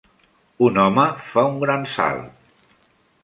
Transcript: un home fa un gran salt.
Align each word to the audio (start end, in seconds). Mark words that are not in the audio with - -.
un 0.67 0.79
home 0.83 1.03
fa 1.27 1.45
un 1.51 1.61
gran 1.65 1.85
salt. 1.97 2.51